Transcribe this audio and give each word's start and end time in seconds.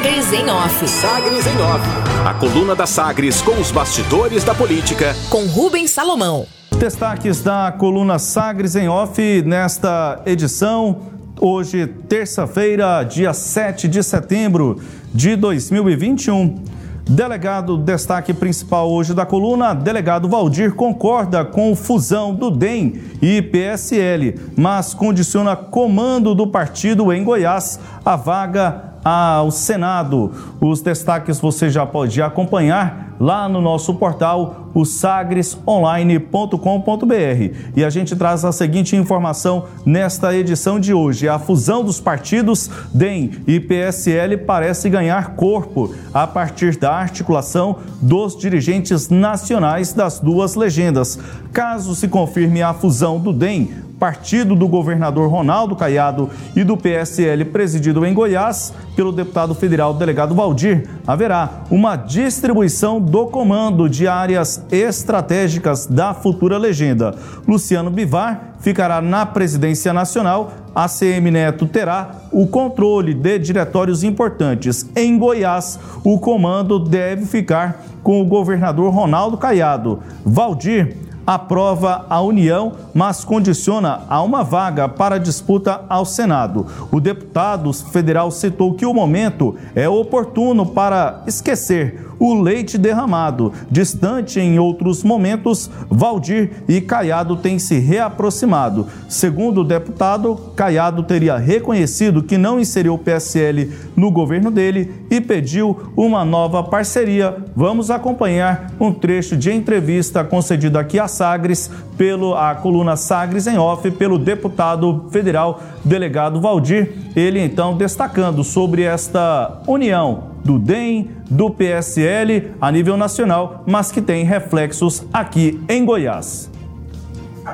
Sagres 0.00 0.32
em 0.32 0.48
Off. 0.48 0.88
Sagres 0.88 1.46
em 1.46 1.60
Off. 1.60 1.84
A 2.26 2.32
coluna 2.32 2.74
da 2.74 2.86
Sagres 2.86 3.42
com 3.42 3.60
os 3.60 3.70
bastidores 3.70 4.42
da 4.42 4.54
política. 4.54 5.14
Com 5.28 5.44
Rubens 5.44 5.90
Salomão. 5.90 6.46
Destaques 6.78 7.42
da 7.42 7.70
coluna 7.70 8.18
Sagres 8.18 8.76
em 8.76 8.88
Off 8.88 9.42
nesta 9.42 10.22
edição. 10.24 11.02
Hoje, 11.38 11.86
terça-feira, 12.08 13.02
dia 13.02 13.34
7 13.34 13.88
de 13.88 14.02
setembro 14.02 14.80
de 15.12 15.36
2021. 15.36 16.64
Delegado, 17.06 17.76
destaque 17.76 18.32
principal 18.32 18.90
hoje 18.90 19.12
da 19.12 19.26
coluna, 19.26 19.74
delegado 19.74 20.30
Valdir 20.30 20.72
concorda 20.72 21.44
com 21.44 21.76
fusão 21.76 22.34
do 22.34 22.50
DEM 22.50 23.02
e 23.20 23.42
PSL, 23.42 24.40
mas 24.56 24.94
condiciona 24.94 25.54
comando 25.54 26.34
do 26.34 26.46
partido 26.46 27.12
em 27.12 27.22
Goiás 27.22 27.78
a 28.02 28.16
vaga 28.16 28.89
ao 29.04 29.50
Senado. 29.50 30.32
Os 30.60 30.80
destaques 30.80 31.40
você 31.40 31.70
já 31.70 31.86
pode 31.86 32.20
acompanhar 32.20 33.10
lá 33.20 33.48
no 33.48 33.60
nosso 33.60 33.94
portal, 33.94 34.70
o 34.72 34.86
sagresonline.com.br. 34.86 37.74
E 37.76 37.84
a 37.84 37.90
gente 37.90 38.16
traz 38.16 38.46
a 38.46 38.52
seguinte 38.52 38.96
informação 38.96 39.66
nesta 39.84 40.34
edição 40.34 40.80
de 40.80 40.94
hoje: 40.94 41.28
a 41.28 41.38
fusão 41.38 41.84
dos 41.84 42.00
partidos 42.00 42.70
DEM 42.94 43.32
e 43.46 43.60
PSL 43.60 44.38
parece 44.38 44.88
ganhar 44.88 45.36
corpo 45.36 45.94
a 46.14 46.26
partir 46.26 46.78
da 46.78 46.92
articulação 46.92 47.76
dos 48.00 48.34
dirigentes 48.36 49.10
nacionais 49.10 49.92
das 49.92 50.18
duas 50.18 50.54
legendas. 50.54 51.18
Caso 51.52 51.94
se 51.94 52.08
confirme 52.08 52.62
a 52.62 52.72
fusão 52.72 53.18
do 53.18 53.32
DEM, 53.32 53.89
partido 54.00 54.56
do 54.56 54.66
governador 54.66 55.30
Ronaldo 55.30 55.76
Caiado 55.76 56.30
e 56.56 56.64
do 56.64 56.74
PSL 56.74 57.44
presidido 57.44 58.04
em 58.06 58.14
Goiás 58.14 58.72
pelo 58.96 59.12
deputado 59.12 59.54
federal 59.54 59.92
delegado 59.92 60.34
Valdir, 60.34 60.88
haverá 61.06 61.64
uma 61.70 61.96
distribuição 61.96 62.98
do 62.98 63.26
comando 63.26 63.90
de 63.90 64.08
áreas 64.08 64.64
estratégicas 64.72 65.86
da 65.86 66.14
futura 66.14 66.56
legenda. 66.56 67.14
Luciano 67.46 67.90
Bivar 67.90 68.54
ficará 68.60 69.02
na 69.02 69.26
presidência 69.26 69.92
nacional, 69.92 70.52
a 70.74 70.88
CM 70.88 71.30
Neto 71.30 71.66
terá 71.66 72.10
o 72.32 72.46
controle 72.46 73.12
de 73.12 73.38
diretórios 73.38 74.02
importantes. 74.02 74.88
Em 74.96 75.18
Goiás, 75.18 75.78
o 76.04 76.18
comando 76.18 76.78
deve 76.78 77.26
ficar 77.26 77.82
com 78.02 78.22
o 78.22 78.24
governador 78.24 78.92
Ronaldo 78.92 79.36
Caiado. 79.36 80.00
Valdir 80.24 80.96
aprova 81.34 82.06
a 82.10 82.20
união, 82.20 82.72
mas 82.92 83.22
condiciona 83.24 84.00
a 84.08 84.20
uma 84.20 84.42
vaga 84.42 84.88
para 84.88 85.16
disputa 85.16 85.82
ao 85.88 86.04
Senado. 86.04 86.66
O 86.90 86.98
deputado 86.98 87.72
federal 87.72 88.32
citou 88.32 88.74
que 88.74 88.84
o 88.84 88.92
momento 88.92 89.54
é 89.76 89.88
oportuno 89.88 90.66
para 90.66 91.22
esquecer 91.28 92.10
o 92.20 92.34
leite 92.34 92.76
derramado. 92.76 93.52
Distante 93.70 94.38
em 94.38 94.58
outros 94.58 95.02
momentos, 95.02 95.70
Valdir 95.88 96.50
e 96.68 96.80
Caiado 96.80 97.36
têm 97.36 97.58
se 97.58 97.78
reaproximado. 97.78 98.86
Segundo 99.08 99.62
o 99.62 99.64
deputado, 99.64 100.36
Caiado 100.54 101.02
teria 101.02 101.38
reconhecido 101.38 102.22
que 102.22 102.36
não 102.36 102.60
inseriu 102.60 102.94
o 102.94 102.98
PSL 102.98 103.72
no 103.96 104.10
governo 104.10 104.50
dele 104.50 104.92
e 105.10 105.18
pediu 105.18 105.92
uma 105.96 106.22
nova 106.24 106.62
parceria. 106.62 107.34
Vamos 107.56 107.90
acompanhar 107.90 108.70
um 108.78 108.92
trecho 108.92 109.34
de 109.34 109.50
entrevista 109.50 110.22
concedida 110.22 110.78
aqui 110.78 110.98
a 110.98 111.08
Sagres 111.20 111.70
pelo 111.98 112.34
a 112.34 112.54
coluna 112.54 112.96
Sagres 112.96 113.46
em 113.46 113.58
off 113.58 113.90
pelo 113.90 114.18
deputado 114.18 115.04
federal 115.10 115.60
delegado 115.84 116.40
Valdir. 116.40 116.94
Ele 117.14 117.38
então 117.38 117.76
destacando 117.76 118.42
sobre 118.42 118.84
esta 118.84 119.60
união 119.66 120.30
do 120.42 120.58
DEM, 120.58 121.10
do 121.30 121.50
PSL 121.50 122.52
a 122.58 122.72
nível 122.72 122.96
nacional, 122.96 123.64
mas 123.66 123.92
que 123.92 124.00
tem 124.00 124.24
reflexos 124.24 125.04
aqui 125.12 125.60
em 125.68 125.84
Goiás. 125.84 126.50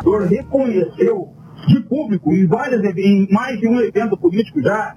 O 0.05 0.19
reconheceu 0.19 1.33
de 1.67 1.81
público 1.81 2.33
em, 2.33 2.47
várias, 2.47 2.85
em 2.97 3.27
mais 3.33 3.59
de 3.59 3.67
um 3.67 3.81
evento 3.81 4.17
político 4.17 4.63
já 4.63 4.95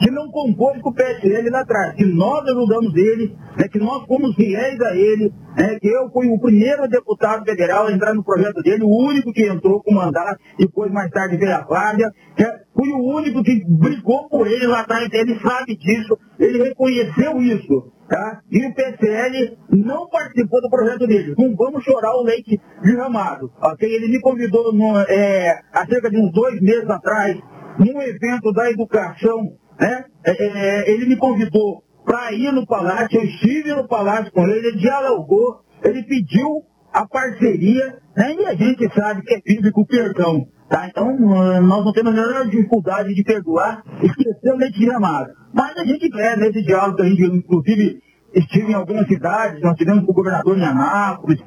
que 0.00 0.10
não 0.10 0.30
compôs 0.30 0.80
com 0.80 0.88
o 0.88 0.94
PSL 0.94 1.50
lá 1.50 1.60
atrás, 1.60 1.94
que 1.94 2.06
nós 2.06 2.42
ajudamos 2.48 2.96
ele, 2.96 3.36
né, 3.56 3.68
que 3.68 3.78
nós 3.78 4.06
fomos 4.06 4.34
fiéis 4.34 4.80
a 4.80 4.96
ele, 4.96 5.30
né, 5.54 5.78
que 5.78 5.88
eu 5.88 6.10
fui 6.10 6.26
o 6.28 6.40
primeiro 6.40 6.88
deputado 6.88 7.44
federal 7.44 7.86
a 7.86 7.92
entrar 7.92 8.14
no 8.14 8.24
projeto 8.24 8.62
dele, 8.62 8.82
o 8.82 8.88
único 8.88 9.30
que 9.30 9.46
entrou 9.46 9.82
com 9.82 9.92
mandato, 9.92 10.40
depois 10.58 10.90
mais 10.90 11.10
tarde 11.10 11.36
veio 11.36 11.54
a 11.54 11.66
Flávia, 11.66 12.10
que 12.34 12.44
fui 12.74 12.90
o 12.92 13.14
único 13.14 13.42
que 13.42 13.62
brigou 13.68 14.26
por 14.30 14.46
ele 14.46 14.66
lá 14.66 14.80
atrás, 14.80 15.06
ele 15.12 15.38
sabe 15.38 15.76
disso, 15.76 16.18
ele 16.38 16.62
reconheceu 16.62 17.42
isso. 17.42 17.92
Tá? 18.08 18.40
E 18.50 18.66
o 18.66 18.74
PSL 18.74 19.56
não 19.70 20.08
participou 20.08 20.60
do 20.60 20.68
projeto 20.68 21.06
dele. 21.06 21.32
Não 21.38 21.54
vamos 21.54 21.84
chorar 21.84 22.12
o 22.16 22.24
leite 22.24 22.60
derramado. 22.82 23.52
Okay? 23.62 23.88
Ele 23.88 24.08
me 24.08 24.20
convidou 24.20 24.72
no, 24.72 24.98
é, 24.98 25.60
há 25.72 25.86
cerca 25.86 26.10
de 26.10 26.18
uns 26.18 26.32
dois 26.32 26.60
meses 26.60 26.90
atrás, 26.90 27.38
num 27.78 28.02
evento 28.02 28.52
da 28.52 28.68
educação 28.68 29.52
né? 29.80 30.04
É, 30.24 30.30
é, 30.30 30.46
é, 30.46 30.90
ele 30.90 31.06
me 31.06 31.16
convidou 31.16 31.82
para 32.04 32.32
ir 32.32 32.52
no 32.52 32.66
palácio, 32.66 33.18
eu 33.18 33.24
estive 33.24 33.72
no 33.74 33.88
palácio 33.88 34.30
com 34.32 34.42
ele, 34.46 34.68
ele 34.68 34.78
dialogou, 34.78 35.60
ele 35.82 36.02
pediu 36.02 36.62
a 36.92 37.06
parceria, 37.06 37.98
né? 38.16 38.34
e 38.34 38.46
a 38.46 38.54
gente 38.54 38.92
sabe 38.94 39.22
que 39.22 39.34
é 39.34 39.40
bíblico 39.40 39.80
o 39.80 39.86
perdão. 39.86 40.46
Tá? 40.68 40.86
Então, 40.88 41.08
uh, 41.08 41.60
nós 41.60 41.84
não 41.84 41.92
temos 41.92 42.12
a 42.12 42.14
menor 42.14 42.48
dificuldade 42.48 43.14
de 43.14 43.24
perdoar, 43.24 43.82
esquecer 44.02 44.52
o 44.52 44.56
leite 44.56 44.90
amado. 44.90 45.30
Mas 45.52 45.76
a 45.76 45.84
gente 45.84 46.08
quer, 46.10 46.36
nesse 46.36 46.62
diálogo 46.62 47.02
a 47.02 47.08
gente, 47.08 47.22
inclusive, 47.22 48.00
estive 48.34 48.70
em 48.70 48.74
algumas 48.74 49.06
cidades, 49.06 49.60
nós 49.62 49.76
tivemos 49.76 50.04
com 50.04 50.12
o 50.12 50.14
governador 50.14 50.56
em 50.56 50.64
Anápolis, 50.64 51.40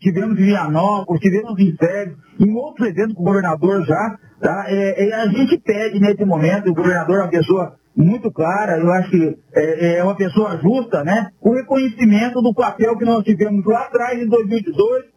tivemos 0.00 0.38
em 0.38 0.44
Vianópolis, 0.44 1.20
tivemos 1.20 1.58
em 1.58 1.76
Sérgio, 1.76 2.16
em 2.38 2.54
outros 2.54 2.88
eventos 2.88 3.14
com 3.14 3.22
o 3.22 3.26
governador 3.26 3.84
já, 3.84 4.18
tá? 4.40 4.64
É, 4.68 5.08
é, 5.08 5.14
a 5.14 5.26
gente 5.26 5.58
pede 5.58 6.00
nesse 6.00 6.24
momento, 6.24 6.70
o 6.70 6.74
governador 6.74 7.16
é 7.16 7.22
uma 7.22 7.30
pessoa 7.30 7.76
muito 7.96 8.30
clara, 8.30 8.78
eu 8.78 8.90
acho 8.92 9.10
que 9.10 9.38
é, 9.54 9.98
é, 9.98 10.04
uma 10.04 10.16
pessoa 10.16 10.58
justa, 10.58 11.04
né? 11.04 11.30
O 11.40 11.52
reconhecimento 11.52 12.40
do 12.40 12.54
papel 12.54 12.96
que 12.96 13.04
nós 13.04 13.24
tivemos 13.24 13.64
lá 13.66 13.80
atrás, 13.80 14.20
em 14.20 14.28
2018, 14.28 15.08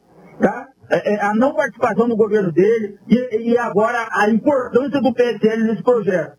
tá? 0.42 0.68
É, 0.90 1.14
é, 1.14 1.22
a 1.24 1.34
não 1.34 1.54
participação 1.54 2.08
do 2.08 2.16
governo 2.16 2.52
dele 2.52 2.98
e, 3.08 3.52
e 3.52 3.58
agora 3.58 4.08
a 4.12 4.30
importância 4.30 5.02
do 5.02 5.14
PSL 5.14 5.64
nesse 5.64 5.84
projeto. 5.84 6.34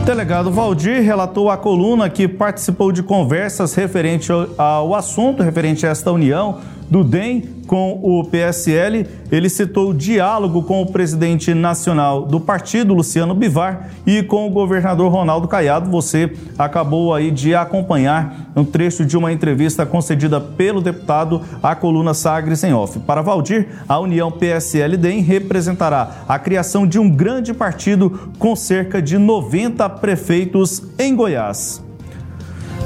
O 0.00 0.04
delegado 0.04 0.50
Valdir 0.50 1.02
relatou 1.02 1.50
à 1.50 1.56
coluna 1.58 2.08
que 2.08 2.26
participou 2.26 2.90
de 2.90 3.02
conversas 3.02 3.74
referente 3.74 4.32
ao 4.56 4.94
assunto, 4.94 5.42
referente 5.42 5.86
a 5.86 5.90
esta 5.90 6.10
união 6.10 6.60
do 6.88 7.04
DEM 7.04 7.59
com 7.70 8.00
o 8.02 8.24
PSL. 8.24 9.06
Ele 9.30 9.48
citou 9.48 9.90
o 9.90 9.94
diálogo 9.94 10.64
com 10.64 10.82
o 10.82 10.86
presidente 10.86 11.54
nacional 11.54 12.26
do 12.26 12.40
partido, 12.40 12.92
Luciano 12.92 13.32
Bivar, 13.32 13.90
e 14.04 14.24
com 14.24 14.44
o 14.44 14.50
governador 14.50 15.08
Ronaldo 15.12 15.46
Caiado. 15.46 15.88
Você 15.88 16.32
acabou 16.58 17.14
aí 17.14 17.30
de 17.30 17.54
acompanhar 17.54 18.50
um 18.56 18.64
trecho 18.64 19.06
de 19.06 19.16
uma 19.16 19.32
entrevista 19.32 19.86
concedida 19.86 20.40
pelo 20.40 20.80
deputado 20.80 21.42
à 21.62 21.76
coluna 21.76 22.12
Sagres 22.12 22.64
em 22.64 22.74
Off. 22.74 22.98
Para 22.98 23.22
Valdir, 23.22 23.68
a 23.88 24.00
união 24.00 24.32
PSL-DEM 24.32 25.20
representará 25.20 26.24
a 26.28 26.40
criação 26.40 26.84
de 26.84 26.98
um 26.98 27.08
grande 27.08 27.54
partido 27.54 28.32
com 28.36 28.56
cerca 28.56 29.00
de 29.00 29.16
90 29.16 29.88
prefeitos 29.90 30.82
em 30.98 31.14
Goiás. 31.14 31.80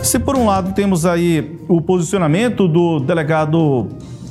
Se 0.02 0.18
por 0.18 0.36
um 0.36 0.44
lado 0.44 0.74
temos 0.74 1.06
aí 1.06 1.58
o 1.66 1.80
posicionamento 1.80 2.68
do 2.68 3.00
delegado 3.00 3.88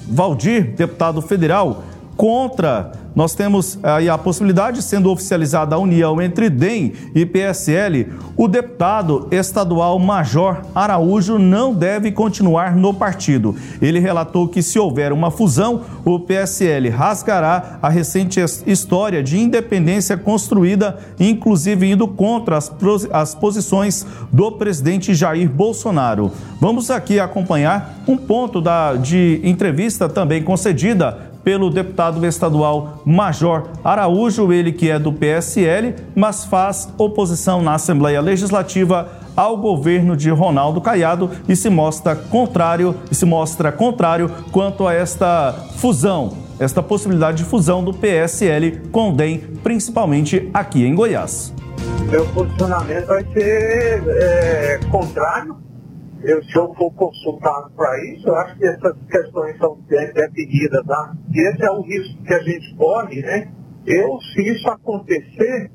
Valdir, 0.08 0.74
deputado 0.76 1.22
federal, 1.22 1.84
contra 2.16 2.92
nós 3.16 3.36
temos 3.36 3.78
aí 3.84 4.10
a 4.10 4.18
possibilidade, 4.18 4.82
sendo 4.82 5.12
oficializada 5.12 5.76
a 5.76 5.80
união 5.80 6.22
entre 6.22 6.50
DEM 6.50 6.94
e 7.14 7.26
PSL, 7.26 8.08
o 8.36 8.48
deputado 8.48 9.28
estadual 9.32 10.00
Major 10.00 10.62
Araújo 10.74 11.38
não 11.38 11.74
deve 11.74 12.12
continuar 12.12 12.76
no 12.76 12.94
partido. 12.94 13.56
Ele 13.82 14.00
relatou 14.00 14.48
que 14.48 14.64
se 14.64 14.80
houver 14.80 15.14
uma 15.14 15.30
fusão, 15.30 15.82
o 16.04 16.20
PSL 16.20 16.90
rasgará 16.90 17.78
a 17.82 17.90
recente 17.90 18.40
história 18.66 19.22
de 19.22 19.38
independência 19.38 20.18
construída, 20.18 20.98
inclusive 21.20 21.92
indo 21.92 22.08
contra 22.08 22.58
as, 22.58 22.72
as 23.12 23.36
posições 23.36 24.06
do 24.32 24.52
presidente 24.54 25.14
Jair 25.14 25.50
Bolsonaro. 25.50 26.32
Vamos 26.60 26.90
aqui 26.90 27.20
acompanhar 27.20 28.04
um 28.08 28.18
ponto 28.18 28.60
da, 28.60 28.96
de 28.96 29.40
entrevista 29.44 30.10
também 30.10 30.42
concedida 30.42 31.33
pelo 31.44 31.70
deputado 31.70 32.26
estadual 32.26 33.02
Major 33.06 33.70
Araújo, 33.84 34.52
ele 34.52 34.72
que 34.72 34.90
é 34.90 34.98
do 34.98 35.12
PSL, 35.12 35.96
mas 36.16 36.46
faz 36.46 36.92
oposição 36.98 37.62
na 37.62 37.76
Assembleia 37.76 38.22
Legislativa 38.22 39.24
ao 39.36 39.58
governo 39.58 40.16
de 40.16 40.30
Ronaldo 40.30 40.80
Caiado 40.80 41.32
e 41.48 41.56
se 41.56 41.70
mostra 41.70 42.16
contrário 42.16 42.96
e 43.12 43.16
se 43.16 43.26
mostra 43.26 43.72
contrário 43.72 44.30
quanto 44.52 44.88
a 44.88 44.94
esta 44.94 45.54
fusão, 45.78 46.38
esta 46.60 46.84
possibilidade 46.84 47.38
de 47.38 47.44
fusão 47.44 47.84
do 47.84 47.94
PSL 47.94 48.90
com 48.92 49.10
o 49.10 49.16
DEM, 49.16 49.40
principalmente 49.64 50.50
aqui 50.54 50.86
em 50.86 50.94
Goiás. 50.94 51.54
Meu 52.10 52.26
posicionamento 52.28 53.08
vai 53.08 53.26
ser 53.34 54.04
é, 54.08 54.80
contrário. 54.92 55.63
Eu, 56.24 56.42
se 56.44 56.56
eu 56.56 56.74
for 56.76 56.92
consultado 56.94 57.70
para 57.76 58.14
isso, 58.14 58.30
eu 58.30 58.36
acho 58.36 58.58
que 58.58 58.66
essas 58.66 58.96
questões 59.10 59.58
são 59.58 59.78
definidas. 59.88 60.86
Tá? 60.86 61.14
E 61.34 61.50
esse 61.50 61.66
é 61.66 61.72
o 61.72 61.82
risco 61.82 62.24
que 62.24 62.34
a 62.34 62.40
gente 62.40 62.76
corre, 62.76 63.22
né? 63.22 63.52
Eu, 63.86 64.18
se 64.22 64.42
isso 64.42 64.70
acontecer, 64.70 65.70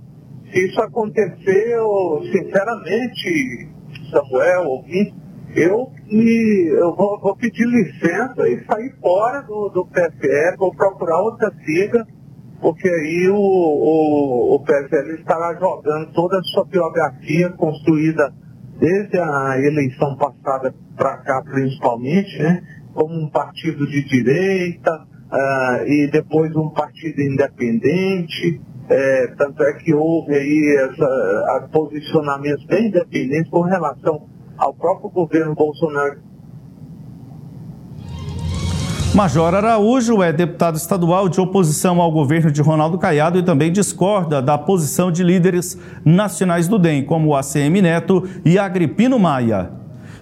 se 0.51 0.67
isso 0.67 0.81
acontecer, 0.81 1.73
eu, 1.75 2.23
sinceramente, 2.33 3.69
Samuel, 4.11 4.63
ouvinte, 4.71 5.15
eu, 5.55 5.91
e, 6.09 6.71
eu 6.79 6.95
vou, 6.95 7.21
vou, 7.21 7.37
pedir 7.37 7.67
licença 7.67 8.49
e 8.49 8.65
sair 8.65 8.95
fora 9.01 9.43
do, 9.43 9.69
do 9.69 9.87
vou 10.59 10.75
procurar 10.75 11.21
outra 11.21 11.53
sigla, 11.65 12.07
porque 12.61 12.89
aí 12.89 13.29
o, 13.29 13.37
o, 13.37 14.57
o 14.57 14.65
estará 15.15 15.55
jogando 15.59 16.13
toda 16.13 16.39
a 16.39 16.43
sua 16.43 16.65
biografia 16.65 17.51
construída 17.51 18.33
desde 18.79 19.19
a 19.19 19.57
eleição 19.59 20.17
passada 20.17 20.75
para 20.97 21.19
cá, 21.19 21.43
principalmente, 21.43 22.39
né, 22.39 22.63
como 22.95 23.15
um 23.15 23.29
partido 23.29 23.87
de 23.87 24.05
direita, 24.05 25.07
uh, 25.33 25.87
e 25.87 26.09
depois 26.11 26.55
um 26.57 26.71
partido 26.71 27.21
independente, 27.21 28.61
é, 28.89 29.27
tanto 29.37 29.63
é 29.63 29.75
que 29.75 29.93
houve 29.93 30.35
aí 30.35 30.91
posicionamentos 31.71 32.65
bem 32.65 32.87
independentes 32.87 33.51
com 33.51 33.61
relação 33.61 34.27
ao 34.57 34.73
próprio 34.73 35.11
governo 35.11 35.55
Bolsonaro. 35.55 36.28
Major 39.15 39.55
Araújo 39.55 40.23
é 40.23 40.33
deputado 40.33 40.77
estadual 40.77 41.29
de 41.29 41.41
oposição 41.41 42.01
ao 42.01 42.13
governo 42.13 42.53
de 42.53 42.61
Ronaldo 42.61 42.99
Caiado 42.99 43.39
e 43.39 43.43
também 43.43 43.73
discorda 43.73 44.43
da 44.43 44.59
posição 44.59 45.11
de 45.11 45.25
líderes 45.25 45.79
nacionais 46.05 46.69
do 46.69 46.79
DEM, 46.79 47.05
como 47.05 47.29
o 47.29 47.37
ACM 47.37 47.81
Neto 47.81 48.29
e 48.45 48.59
Agripino 48.59 49.19
Maia. 49.19 49.71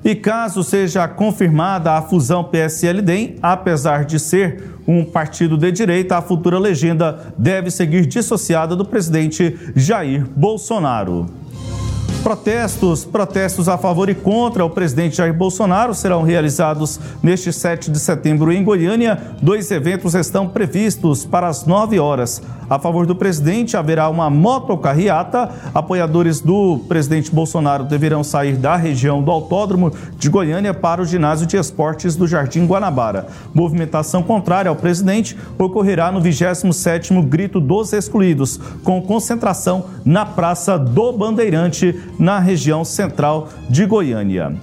E 0.04 0.14
caso 0.14 0.62
seja 0.62 1.08
confirmada 1.08 1.94
a 1.94 2.02
fusão 2.02 2.44
PSL-DEM, 2.44 3.36
apesar 3.42 4.04
de 4.04 4.20
ser 4.20 4.78
um 4.86 5.04
partido 5.04 5.58
de 5.58 5.72
direita, 5.72 6.16
a 6.16 6.22
futura 6.22 6.58
legenda 6.58 7.34
deve 7.36 7.72
seguir 7.72 8.06
dissociada 8.06 8.76
do 8.76 8.84
presidente 8.84 9.58
Jair 9.74 10.24
Bolsonaro. 10.36 11.26
Protestos, 12.26 13.04
protestos 13.04 13.68
a 13.68 13.78
favor 13.78 14.08
e 14.08 14.14
contra 14.14 14.64
o 14.64 14.68
presidente 14.68 15.18
Jair 15.18 15.32
Bolsonaro 15.32 15.94
serão 15.94 16.24
realizados 16.24 16.98
neste 17.22 17.52
7 17.52 17.88
de 17.88 18.00
setembro 18.00 18.50
em 18.50 18.64
Goiânia. 18.64 19.16
Dois 19.40 19.70
eventos 19.70 20.12
estão 20.12 20.48
previstos 20.48 21.24
para 21.24 21.46
as 21.46 21.64
9 21.64 22.00
horas. 22.00 22.42
A 22.68 22.80
favor 22.80 23.06
do 23.06 23.14
presidente 23.14 23.76
haverá 23.76 24.08
uma 24.08 24.28
motocarreata. 24.28 25.48
Apoiadores 25.72 26.40
do 26.40 26.80
presidente 26.88 27.30
Bolsonaro 27.30 27.84
deverão 27.84 28.24
sair 28.24 28.56
da 28.56 28.74
região 28.74 29.22
do 29.22 29.30
Autódromo 29.30 29.92
de 30.18 30.28
Goiânia 30.28 30.74
para 30.74 31.00
o 31.00 31.04
ginásio 31.04 31.46
de 31.46 31.56
esportes 31.56 32.16
do 32.16 32.26
Jardim 32.26 32.66
Guanabara. 32.66 33.28
Movimentação 33.54 34.20
contrária 34.20 34.68
ao 34.68 34.74
presidente 34.74 35.38
ocorrerá 35.56 36.10
no 36.10 36.20
27º 36.20 37.24
Grito 37.24 37.60
dos 37.60 37.92
Excluídos, 37.92 38.58
com 38.82 39.00
concentração 39.00 39.84
na 40.04 40.26
Praça 40.26 40.76
do 40.76 41.12
Bandeirante 41.12 41.94
na 42.18 42.38
região 42.38 42.84
central 42.84 43.48
de 43.68 43.86
Goiânia. 43.86 44.54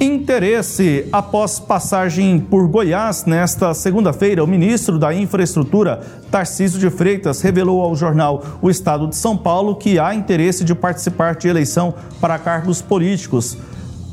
Interesse. 0.00 1.08
Após 1.10 1.58
passagem 1.58 2.38
por 2.38 2.68
Goiás 2.68 3.24
nesta 3.24 3.74
segunda-feira, 3.74 4.44
o 4.44 4.46
ministro 4.46 4.96
da 4.96 5.12
Infraestrutura, 5.12 6.00
Tarcísio 6.30 6.78
de 6.78 6.88
Freitas, 6.88 7.40
revelou 7.42 7.80
ao 7.82 7.96
jornal 7.96 8.44
O 8.62 8.70
Estado 8.70 9.08
de 9.08 9.16
São 9.16 9.36
Paulo 9.36 9.74
que 9.74 9.98
há 9.98 10.14
interesse 10.14 10.62
de 10.62 10.72
participar 10.72 11.34
de 11.34 11.48
eleição 11.48 11.94
para 12.20 12.38
cargos 12.38 12.80
políticos. 12.80 13.58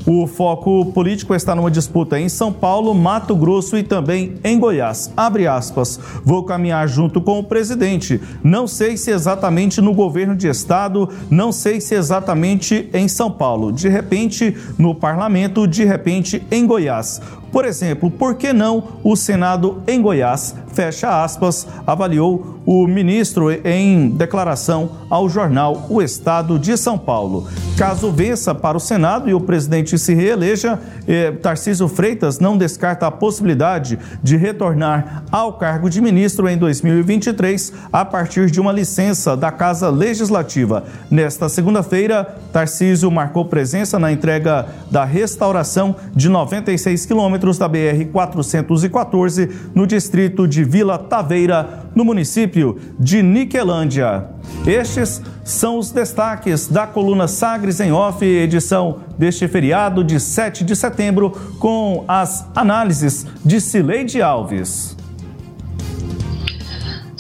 O 0.06 0.28
foco 0.28 0.86
político 0.94 1.34
está 1.34 1.56
numa 1.56 1.72
disputa 1.72 2.19
em 2.19 2.30
São 2.30 2.54
Paulo, 2.54 2.94
Mato 2.94 3.36
Grosso 3.36 3.75
e 3.75 3.81
também 3.81 4.36
em 4.44 4.60
Goiás. 4.60 5.12
Abre 5.18 5.48
aspas. 5.48 6.00
Vou 6.24 6.44
caminhar 6.44 6.88
junto 6.88 7.19
com 7.19 7.40
o 7.40 7.44
presidente. 7.44 8.22
Não 8.44 8.68
sei 8.68 8.98
se 8.98 9.10
exatamente 9.10 9.81
no 9.81 9.96
governo 9.96 10.36
de 10.36 10.48
estado, 10.48 11.10
não 11.28 11.52
sei 11.52 11.81
se 11.81 11.96
exatamente 11.96 12.88
em 12.94 13.07
São 13.07 13.31
Paulo. 13.31 13.72
De 13.72 13.90
repente 13.90 14.56
no 14.78 14.94
parlamento, 14.94 15.68
de 15.68 15.84
repente 15.84 16.46
em 16.51 16.68
Goiás. 16.68 17.19
Por 17.56 17.63
exemplo, 17.63 18.12
por 18.12 18.36
que 18.36 18.52
não 18.52 19.00
o 19.02 19.16
Senado 19.16 19.81
em 19.88 20.02
Goiás, 20.02 20.54
fecha 20.74 21.24
aspas, 21.24 21.66
avaliou 21.88 22.60
o 22.66 22.86
ministro 22.86 23.50
em 23.50 24.10
declaração 24.10 24.90
ao 25.10 25.30
jornal 25.30 25.86
O 25.90 26.02
Estado 26.02 26.60
de 26.60 26.75
São 26.75 26.98
Paulo. 26.98 27.48
Caso 27.78 28.12
vença 28.12 28.54
para 28.54 28.75
o 28.75 28.80
Senado 28.80 29.30
e 29.30 29.34
o 29.34 29.40
presidente 29.40 29.98
se 29.98 30.13
reeleja, 30.13 30.78
eh, 31.07 31.31
Tarcísio 31.31 31.88
Freitas 31.88 32.40
não 32.40 32.57
descarta 32.57 33.07
a 33.07 33.12
possibilidade 33.12 33.98
de 34.22 34.36
retornar 34.36 35.24
ao 35.31 35.54
cargo 35.54 35.90
de 35.90 36.01
ministro 36.01 36.50
em 36.50 36.58
2023 36.58 37.72
a 37.94 38.04
partir 38.04 38.51
de 38.51 38.60
uma 38.60 38.72
licença 38.74 39.38
da 39.38 39.51
Casa 39.51 39.90
Legislativa. 39.90 40.84
Nesta 41.10 41.48
segunda-feira, 41.48 42.36
Tarcísio 42.51 43.10
marcou 43.10 43.46
presença 43.46 43.98
na 44.00 44.12
entrega 44.12 44.66
da 44.90 45.06
restauração 45.06 45.96
de 46.13 46.28
96 46.28 47.06
quilômetros 47.06 47.45
quilômetros 47.46 47.58
da 47.58 47.70
BR-414, 47.70 49.52
no 49.76 49.86
distrito 49.86 50.48
de 50.48 50.64
Vila 50.64 50.98
Taveira, 50.98 51.86
no 51.94 52.04
município 52.04 52.78
de 53.00 53.22
Niquelândia. 53.22 54.28
Estes 54.66 55.22
são 55.44 55.78
os 55.78 55.92
destaques 55.92 56.68
da 56.68 56.88
coluna 56.88 57.28
Sagres 57.28 57.80
em 57.80 57.92
Off, 57.92 58.26
edição 58.26 59.02
deste 59.18 59.48
feriado 59.48 60.04
de 60.04 60.20
7 60.20 60.64
de 60.64 60.76
setembro, 60.76 61.32
com 61.60 62.04
as 62.08 62.48
análises 62.56 63.28
de 63.44 63.62
Cileide 63.62 64.22
Alves. 64.22 64.98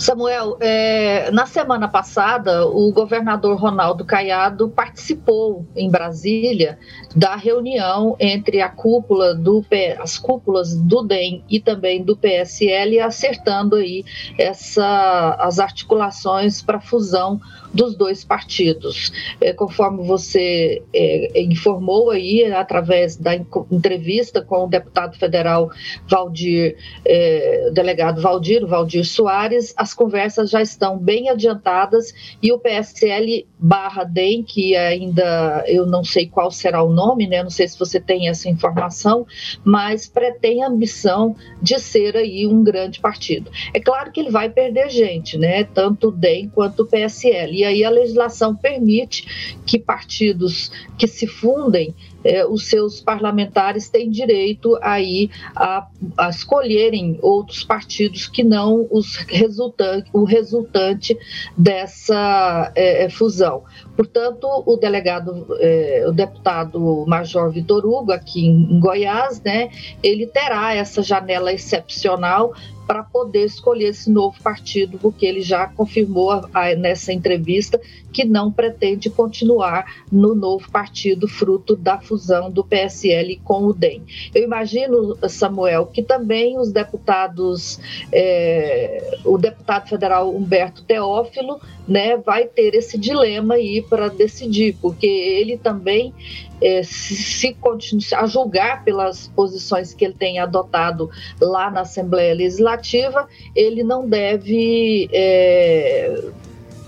Samuel, 0.05 0.55
é, 0.59 1.31
na 1.31 1.47
semana 1.47 1.87
passada, 1.87 2.67
o 2.67 2.91
governador 2.91 3.57
Ronaldo 3.57 4.05
Caiado 4.05 4.69
participou 4.69 5.65
em 5.75 5.89
Brasília 5.89 6.77
da 7.15 7.35
reunião 7.35 8.15
entre 8.19 8.61
a 8.61 8.69
cúpula 8.69 9.33
do 9.33 9.65
as 9.97 10.19
cúpulas 10.19 10.75
do 10.75 11.01
DEM 11.01 11.43
e 11.49 11.59
também 11.59 12.03
do 12.03 12.15
PSL, 12.15 12.99
acertando 12.99 13.77
aí 13.77 14.03
essa, 14.37 15.37
as 15.39 15.57
articulações 15.57 16.61
para 16.61 16.79
fusão 16.79 17.39
dos 17.73 17.95
dois 17.95 18.23
partidos. 18.23 19.11
É, 19.41 19.53
conforme 19.53 20.05
você 20.05 20.83
é, 20.93 21.41
informou 21.41 22.11
aí, 22.11 22.45
através 22.53 23.17
da 23.17 23.35
entrevista 23.35 24.41
com 24.41 24.65
o 24.65 24.67
deputado 24.67 25.17
federal 25.17 25.71
Valdir, 26.07 26.77
é, 27.03 27.71
delegado 27.73 28.21
Valdir, 28.21 28.67
Valdir 28.67 29.03
Soares, 29.03 29.73
as 29.75 29.94
conversas 29.95 30.49
já 30.49 30.61
estão 30.61 30.97
bem 30.97 31.29
adiantadas 31.29 32.13
e 32.41 32.51
o 32.51 32.59
PSL 32.59 33.47
barra 33.65 34.03
DEM, 34.03 34.43
que 34.43 34.75
ainda 34.75 35.63
eu 35.67 35.87
não 35.87 36.03
sei 36.03 36.27
qual 36.27 36.51
será 36.51 36.83
o 36.83 36.93
nome, 36.93 37.25
né? 37.25 37.41
não 37.41 37.49
sei 37.49 37.67
se 37.67 37.79
você 37.79 37.99
tem 37.99 38.29
essa 38.29 38.47
informação, 38.47 39.25
mas 39.63 40.07
pretém 40.07 40.63
a 40.63 40.67
ambição 40.67 41.35
de 41.59 41.79
ser 41.79 42.15
aí 42.15 42.45
um 42.45 42.63
grande 42.63 42.99
partido. 42.99 43.49
É 43.73 43.79
claro 43.79 44.11
que 44.11 44.19
ele 44.19 44.29
vai 44.29 44.51
perder 44.51 44.91
gente, 44.91 45.35
né? 45.35 45.63
tanto 45.63 46.11
DEM 46.11 46.47
quanto 46.49 46.83
o 46.83 46.85
PSL, 46.85 47.55
e 47.55 47.63
aí 47.65 47.83
a 47.83 47.89
legislação 47.89 48.55
permite 48.55 49.57
que 49.65 49.79
partidos 49.79 50.71
que 50.95 51.07
se 51.07 51.25
fundem 51.25 51.95
é, 52.25 52.43
os 52.43 52.67
seus 52.67 52.99
parlamentares 52.99 53.87
têm 53.87 54.09
direito 54.09 54.75
aí 54.81 55.29
a, 55.55 55.87
a, 56.17 56.29
escolherem 56.29 57.19
outros 57.21 57.63
partidos 57.63 58.27
que 58.27 58.43
não 58.43 58.87
os 58.89 59.15
resultante, 59.15 60.09
o 60.11 60.23
resultante 60.23 61.15
dessa 61.55 62.71
é, 62.75 63.05
é, 63.05 63.09
fusão. 63.55 63.63
Portanto, 63.95 64.63
o 64.65 64.77
delegado, 64.77 65.47
é, 65.59 66.05
o 66.07 66.11
deputado 66.11 67.05
Major 67.07 67.49
Vitor 67.51 67.85
Hugo, 67.85 68.11
aqui 68.11 68.45
em, 68.45 68.75
em 68.75 68.79
Goiás, 68.79 69.41
né, 69.41 69.69
ele 70.03 70.27
terá 70.27 70.73
essa 70.73 71.01
janela 71.01 71.53
excepcional 71.53 72.53
para 72.85 73.03
poder 73.03 73.45
escolher 73.45 73.89
esse 73.89 74.09
novo 74.09 74.41
partido, 74.41 74.97
porque 74.99 75.25
ele 75.25 75.41
já 75.41 75.67
confirmou 75.67 76.31
a, 76.31 76.49
a, 76.53 76.75
nessa 76.75 77.11
entrevista 77.11 77.79
que 78.11 78.23
não 78.23 78.51
pretende 78.51 79.09
continuar 79.09 80.03
no 80.11 80.33
novo 80.33 80.71
partido, 80.71 81.27
fruto 81.27 81.75
da 81.75 81.99
fusão 81.99 82.49
do 82.49 82.63
PSL 82.63 83.41
com 83.43 83.65
o 83.65 83.73
DEM. 83.73 84.03
Eu 84.33 84.43
imagino, 84.43 85.17
Samuel, 85.27 85.87
que 85.87 86.01
também 86.01 86.57
os 86.57 86.71
deputados, 86.71 87.79
é, 88.11 89.19
o 89.25 89.37
deputado 89.37 89.89
federal 89.89 90.33
Humberto 90.33 90.83
Teófilo, 90.83 91.59
né, 91.87 92.17
vai 92.17 92.45
ter 92.45 92.73
esse 92.73 92.97
dilema 92.97 93.55
aí 93.55 93.81
para 93.81 94.07
decidir, 94.07 94.77
porque 94.81 95.05
ele 95.05 95.57
também 95.57 96.13
é, 96.61 96.83
se, 96.83 97.55
se 97.99 98.15
a 98.15 98.25
julgar 98.25 98.83
pelas 98.83 99.27
posições 99.27 99.93
que 99.93 100.05
ele 100.05 100.13
tem 100.13 100.39
adotado 100.39 101.09
lá 101.39 101.69
na 101.69 101.81
Assembleia 101.81 102.33
Legislativa, 102.33 103.27
ele 103.55 103.83
não 103.83 104.07
deve 104.07 105.09
é, 105.11 106.21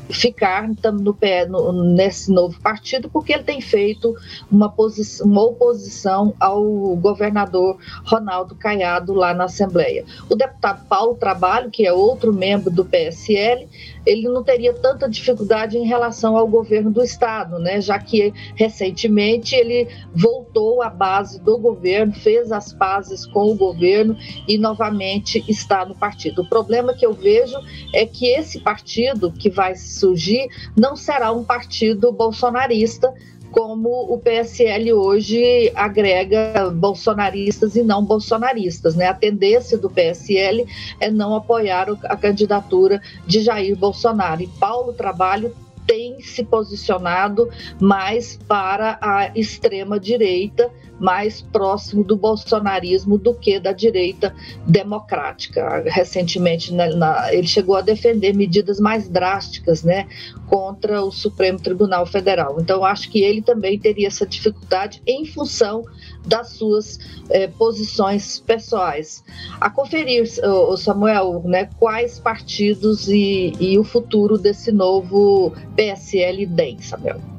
ficar 0.10 0.70
no 0.94 1.14
pé 1.14 1.46
no, 1.46 1.72
nesse 1.94 2.32
novo 2.32 2.60
partido, 2.62 3.10
porque 3.10 3.34
ele 3.34 3.44
tem 3.44 3.62
feito 3.62 4.16
uma, 4.52 4.74
uma 5.22 5.44
oposição 5.44 6.34
ao 6.40 6.64
governador 6.96 7.78
Ronaldo 8.06 8.56
Caiado 8.56 9.14
lá 9.14 9.34
na 9.34 9.46
Assembleia. 9.46 10.06
O 10.30 10.36
deputado 10.36 10.86
Paulo 10.88 11.16
Trabalho, 11.16 11.70
que 11.70 11.86
é 11.86 11.94
outro 11.94 12.34
membro 12.34 12.72
do 12.72 12.86
PSL, 12.86 13.68
ele 14.06 14.30
não 14.30 14.44
teria 14.44 14.74
tanta 14.74 15.10
dificuldade 15.10 15.78
em 15.78 15.86
relação 15.86 16.38
ao 16.38 16.48
governo 16.48 16.90
do 16.90 17.04
estado, 17.04 17.60
né? 17.60 17.82
Já 17.82 18.00
que 18.00 18.34
recentemente 18.56 19.54
ele 19.54 19.88
voltou 20.16 20.82
à 20.82 20.90
base 20.90 21.42
do 21.42 21.58
governo, 21.58 22.14
fez 22.14 22.52
as 22.52 22.72
pazes 22.72 23.26
com 23.26 23.52
o 23.52 23.56
governo 23.56 24.16
e 24.48 24.58
novamente 24.58 25.44
está 25.48 25.86
no 25.86 25.94
partido. 25.94 26.42
O 26.42 26.50
problema 26.50 26.94
que 26.94 27.06
eu 27.06 27.14
vejo 27.14 27.58
é 27.94 28.06
que 28.06 28.28
esse 28.28 28.60
partido 28.60 29.32
que 29.32 29.50
vai 29.50 29.76
surgir 29.98 30.48
não 30.76 30.96
será 30.96 31.32
um 31.32 31.44
partido 31.44 32.12
bolsonarista, 32.12 33.14
como 33.52 34.14
o 34.14 34.20
PSL 34.20 34.94
hoje 34.94 35.72
agrega 35.74 36.70
bolsonaristas 36.70 37.76
e 37.76 37.84
não 37.84 38.04
bolsonaristas. 38.04 38.96
Né? 38.96 39.08
A 39.08 39.14
tendência 39.14 39.78
do 39.78 39.90
PSL 39.90 40.68
é 41.00 41.10
não 41.10 41.36
apoiar 41.36 41.88
a 42.04 42.18
candidatura 42.18 43.02
de 43.26 43.42
Jair 43.42 43.76
Bolsonaro. 43.76 44.42
E 44.42 44.48
Paulo 44.48 44.94
Trabalho 44.94 45.56
tem 45.88 46.20
se 46.22 46.44
posicionado 46.44 47.50
mais 47.80 48.38
para 48.48 48.98
a 49.02 49.32
extrema-direita, 49.34 50.70
mais 51.00 51.42
próximo 51.42 52.04
do 52.04 52.16
bolsonarismo 52.16 53.18
do 53.18 53.34
que 53.34 53.60
da 53.60 53.72
direita 53.72 54.34
democrática. 54.66 55.84
Recentemente, 55.86 56.74
na, 56.74 56.96
na, 56.96 57.34
ele 57.34 57.48
chegou 57.48 57.76
a 57.76 57.82
defender 57.82 58.34
medidas 58.34 58.80
mais 58.80 59.08
drásticas 59.08 59.84
né, 59.84 60.08
contra 60.48 61.04
o 61.04 61.12
Supremo 61.12 61.60
Tribunal 61.60 62.06
Federal. 62.06 62.58
Então, 62.60 62.84
acho 62.84 63.10
que 63.10 63.22
ele 63.22 63.42
também 63.42 63.80
teria 63.80 64.08
essa 64.08 64.26
dificuldade 64.26 65.02
em 65.06 65.26
função 65.26 65.84
das 66.26 66.50
suas 66.52 67.00
eh, 67.30 67.48
posições 67.48 68.40
pessoais. 68.40 69.24
A 69.62 69.70
conferir, 69.70 70.24
o 70.44 70.76
Samuel, 70.76 71.42
né, 71.46 71.70
quais 71.80 72.20
partidos 72.20 73.08
e, 73.08 73.54
e 73.60 73.80
o 73.80 73.84
futuro 73.84 74.38
desse 74.38 74.72
novo 74.72 75.54
PSL-DEM, 75.76 76.80
Samuel. 76.82 77.37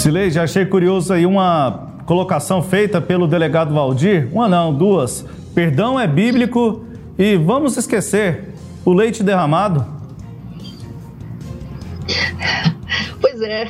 Silei, 0.00 0.30
já 0.30 0.44
achei 0.44 0.64
curioso 0.64 1.12
aí 1.12 1.26
uma 1.26 1.88
colocação 2.06 2.62
feita 2.62 3.02
pelo 3.02 3.26
delegado 3.26 3.74
Valdir. 3.74 4.30
Uma 4.32 4.48
não, 4.48 4.72
duas. 4.72 5.26
Perdão 5.54 6.00
é 6.00 6.06
bíblico 6.06 6.86
e 7.18 7.36
vamos 7.36 7.76
esquecer 7.76 8.54
o 8.82 8.94
leite 8.94 9.22
derramado. 9.22 9.84
É, 13.40 13.66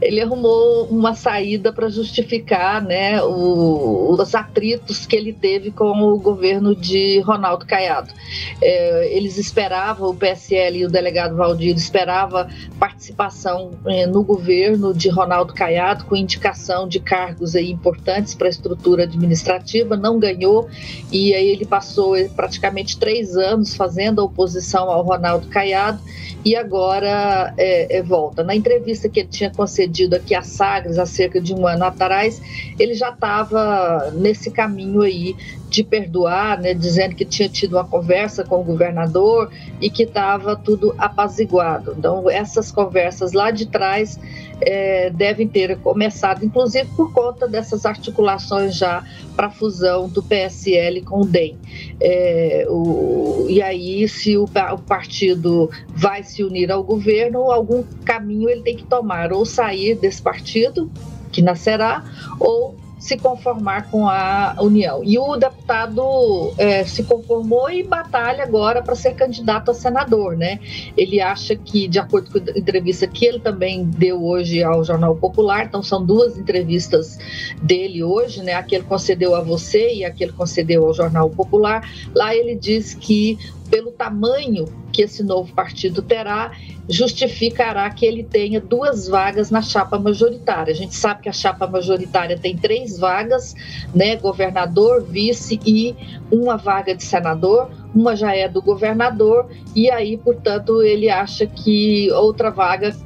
ele 0.00 0.20
arrumou 0.20 0.84
uma 0.86 1.14
saída 1.14 1.72
para 1.72 1.88
justificar 1.88 2.82
né, 2.82 3.22
o, 3.22 4.10
os 4.10 4.34
atritos 4.34 5.06
que 5.06 5.16
ele 5.16 5.32
teve 5.32 5.70
com 5.70 6.02
o 6.02 6.18
governo 6.18 6.74
de 6.74 7.20
Ronaldo 7.20 7.66
Caiado. 7.66 8.12
É, 8.60 9.16
eles 9.16 9.38
esperavam, 9.38 10.10
o 10.10 10.14
PSL 10.14 10.78
e 10.78 10.84
o 10.84 10.90
delegado 10.90 11.36
Valdir 11.36 11.74
esperava 11.74 12.48
participação 12.78 13.72
é, 13.86 14.06
no 14.06 14.22
governo 14.22 14.92
de 14.92 15.08
Ronaldo 15.08 15.54
Caiado 15.54 16.04
com 16.04 16.16
indicação 16.16 16.88
de 16.88 17.00
cargos 17.00 17.54
aí 17.54 17.70
importantes 17.70 18.34
para 18.34 18.46
a 18.46 18.50
estrutura 18.50 19.04
administrativa, 19.04 19.96
não 19.96 20.18
ganhou 20.18 20.68
e 21.10 21.34
aí 21.34 21.48
ele 21.48 21.64
passou 21.64 22.16
praticamente 22.30 22.98
três 22.98 23.36
anos 23.36 23.74
fazendo 23.74 24.20
a 24.20 24.24
oposição 24.24 24.90
ao 24.90 25.02
Ronaldo 25.02 25.46
Caiado 25.48 26.00
e 26.46 26.54
agora 26.54 27.52
é, 27.58 27.96
é, 27.96 28.02
volta. 28.02 28.44
Na 28.44 28.54
entrevista 28.54 29.08
que 29.08 29.18
ele 29.18 29.28
tinha 29.28 29.50
concedido 29.50 30.14
aqui 30.14 30.32
a 30.32 30.42
Sagres 30.42 30.96
há 30.96 31.04
cerca 31.04 31.40
de 31.40 31.52
um 31.52 31.66
ano 31.66 31.84
atrás, 31.84 32.40
ele 32.78 32.94
já 32.94 33.10
estava 33.10 34.12
nesse 34.14 34.52
caminho 34.52 35.02
aí 35.02 35.34
de 35.76 35.84
perdoar, 35.84 36.58
né, 36.58 36.72
dizendo 36.72 37.14
que 37.14 37.24
tinha 37.24 37.50
tido 37.50 37.74
uma 37.74 37.84
conversa 37.84 38.42
com 38.42 38.62
o 38.62 38.64
governador 38.64 39.52
e 39.78 39.90
que 39.90 40.04
estava 40.04 40.56
tudo 40.56 40.94
apaziguado. 40.96 41.94
Então, 41.98 42.30
essas 42.30 42.72
conversas 42.72 43.34
lá 43.34 43.50
de 43.50 43.66
trás 43.66 44.18
é, 44.62 45.10
devem 45.10 45.46
ter 45.46 45.76
começado, 45.80 46.42
inclusive 46.42 46.88
por 46.96 47.12
conta 47.12 47.46
dessas 47.46 47.84
articulações 47.84 48.74
já 48.74 49.04
para 49.36 49.48
a 49.48 49.50
fusão 49.50 50.08
do 50.08 50.22
PSL 50.22 51.02
com 51.02 51.20
o 51.20 51.26
DEM. 51.26 51.58
É, 52.00 52.66
o, 52.70 53.46
e 53.50 53.60
aí, 53.60 54.08
se 54.08 54.34
o, 54.34 54.44
o, 54.44 54.78
partido 54.78 55.70
vai 55.88 56.22
se 56.22 56.42
unir 56.42 56.72
ao 56.72 56.82
governo, 56.82 57.50
algum 57.50 57.84
caminho 58.02 58.48
ele 58.48 58.62
tem 58.62 58.76
que 58.76 58.84
tomar, 58.84 59.30
ou 59.30 59.44
sair 59.44 59.94
desse 59.94 60.22
partido, 60.22 60.90
que 61.30 61.42
nascerá, 61.42 62.02
ou 62.40 62.74
se 63.06 63.16
conformar 63.16 63.88
com 63.88 64.08
a 64.08 64.56
União. 64.58 65.00
E 65.04 65.16
o 65.16 65.36
deputado 65.36 66.52
é, 66.58 66.82
se 66.84 67.04
conformou 67.04 67.70
e 67.70 67.84
batalha 67.84 68.42
agora 68.42 68.82
para 68.82 68.96
ser 68.96 69.14
candidato 69.14 69.70
a 69.70 69.74
senador, 69.74 70.36
né? 70.36 70.58
Ele 70.96 71.20
acha 71.20 71.54
que, 71.54 71.86
de 71.86 72.00
acordo 72.00 72.32
com 72.32 72.38
a 72.38 72.58
entrevista 72.58 73.06
que 73.06 73.24
ele 73.24 73.38
também 73.38 73.84
deu 73.84 74.24
hoje 74.24 74.60
ao 74.60 74.82
Jornal 74.82 75.14
Popular, 75.14 75.66
então 75.66 75.84
são 75.84 76.04
duas 76.04 76.36
entrevistas 76.36 77.16
dele 77.62 78.02
hoje, 78.02 78.42
né? 78.42 78.54
A 78.54 78.62
que 78.64 78.74
ele 78.74 78.84
concedeu 78.84 79.36
a 79.36 79.40
você 79.40 79.94
e 79.94 80.04
a 80.04 80.10
que 80.10 80.24
ele 80.24 80.32
concedeu 80.32 80.84
ao 80.84 80.92
Jornal 80.92 81.30
Popular. 81.30 81.88
Lá 82.12 82.34
ele 82.34 82.56
diz 82.56 82.92
que 82.92 83.38
pelo 83.70 83.92
tamanho 83.92 84.64
que 84.96 85.02
esse 85.02 85.22
novo 85.22 85.52
partido 85.52 86.00
terá, 86.00 86.52
justificará 86.88 87.90
que 87.90 88.06
ele 88.06 88.24
tenha 88.24 88.58
duas 88.58 89.06
vagas 89.06 89.50
na 89.50 89.60
chapa 89.60 89.98
majoritária. 89.98 90.72
A 90.72 90.76
gente 90.76 90.94
sabe 90.94 91.20
que 91.20 91.28
a 91.28 91.32
chapa 91.34 91.66
majoritária 91.66 92.38
tem 92.38 92.56
três 92.56 92.98
vagas, 92.98 93.54
né, 93.94 94.16
governador, 94.16 95.02
vice 95.02 95.60
e 95.66 95.94
uma 96.32 96.56
vaga 96.56 96.94
de 96.94 97.04
senador. 97.04 97.70
Uma 97.94 98.16
já 98.16 98.34
é 98.34 98.48
do 98.48 98.62
governador 98.62 99.50
e 99.74 99.90
aí, 99.90 100.16
portanto, 100.16 100.82
ele 100.82 101.10
acha 101.10 101.46
que 101.46 102.10
outra 102.12 102.50
vaga 102.50 102.96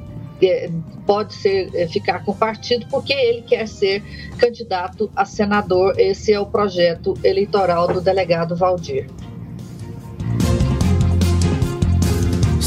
é, 0.41 0.69
pode 1.05 1.33
ser 1.33 1.75
é, 1.75 1.87
ficar 1.87 2.23
com 2.23 2.31
o 2.31 2.35
partido 2.35 2.85
porque 2.89 3.11
ele 3.11 3.41
quer 3.41 3.67
ser 3.67 4.01
candidato 4.37 5.11
a 5.13 5.25
senador. 5.25 5.99
Esse 5.99 6.31
é 6.31 6.39
o 6.39 6.45
projeto 6.45 7.15
eleitoral 7.21 7.89
do 7.89 7.99
delegado 7.99 8.55
Valdir. 8.55 9.07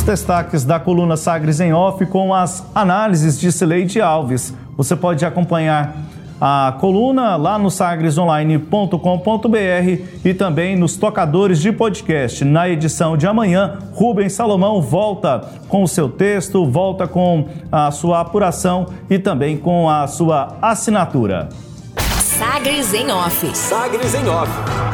Destaques 0.05 0.65
da 0.65 0.79
coluna 0.79 1.17
Sagres 1.17 1.61
em 1.61 1.73
Off 1.73 2.05
com 2.07 2.35
as 2.35 2.65
análises 2.75 3.41
de 3.41 3.51
Cileide 3.51 4.01
Alves. 4.01 4.55
Você 4.77 4.95
pode 4.95 5.25
acompanhar 5.25 5.97
a 6.41 6.77
coluna 6.79 7.37
lá 7.37 7.59
no 7.59 7.71
sagresonline.com.br 7.71 10.05
e 10.25 10.35
também 10.35 10.77
nos 10.77 10.97
tocadores 10.97 11.59
de 11.59 11.73
podcast. 11.73 12.45
Na 12.45 12.69
edição 12.69 13.17
de 13.17 13.27
amanhã, 13.27 13.79
Rubens 13.95 14.35
Salomão 14.35 14.83
volta 14.83 15.49
com 15.69 15.83
o 15.83 15.89
seu 15.89 16.09
texto, 16.09 16.67
volta 16.67 17.09
com 17.09 17.49
a 17.73 17.91
sua 17.91 18.21
apuração 18.21 18.87
e 19.09 19.19
também 19.19 19.57
com 19.57 19.89
a 19.89 20.07
sua 20.07 20.57
assinatura. 20.61 21.49
Sagres 22.19 22.93
em 22.93 23.11
Off. 23.11 23.57
Sagres 23.57 24.15
em 24.15 24.29
Off. 24.29 24.51